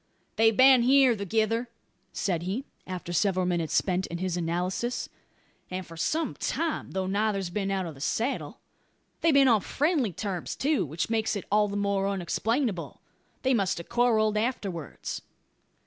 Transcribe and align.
"They've 0.35 0.57
been 0.57 0.81
here 0.81 1.15
thegither," 1.15 1.67
said 2.11 2.41
he, 2.41 2.65
after 2.87 3.13
several 3.13 3.45
minutes 3.45 3.75
spent 3.75 4.07
in 4.07 4.17
his 4.17 4.35
analysis, 4.35 5.09
"and 5.69 5.85
for 5.85 5.95
some 5.95 6.33
time; 6.39 6.89
though 6.93 7.05
neither's 7.05 7.51
been 7.51 7.69
out 7.69 7.85
of 7.85 7.93
the 7.93 8.01
saddle. 8.01 8.61
They've 9.21 9.31
been 9.31 9.47
on 9.47 9.61
friendly 9.61 10.11
terms, 10.11 10.55
too; 10.55 10.87
which 10.87 11.11
makes 11.11 11.35
it 11.35 11.45
all 11.51 11.67
the 11.67 11.77
more 11.77 12.07
unexplainable. 12.07 12.99
They 13.43 13.53
must 13.53 13.77
have 13.77 13.89
quarrelled 13.89 14.37
afterwards." 14.37 15.21